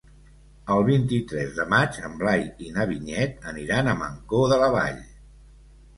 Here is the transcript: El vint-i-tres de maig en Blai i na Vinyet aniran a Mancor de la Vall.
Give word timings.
El 0.75 0.79
vint-i-tres 0.87 1.51
de 1.59 1.67
maig 1.75 1.99
en 2.09 2.17
Blai 2.23 2.47
i 2.69 2.73
na 2.79 2.87
Vinyet 2.95 3.47
aniran 3.53 3.93
a 3.93 3.95
Mancor 4.03 4.49
de 4.55 4.59
la 4.65 4.75
Vall. 4.79 4.99